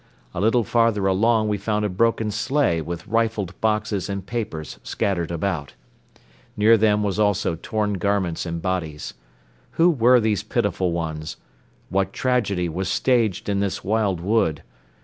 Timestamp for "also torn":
7.21-7.93